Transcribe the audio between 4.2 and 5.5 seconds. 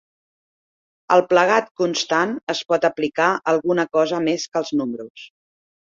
més que els números.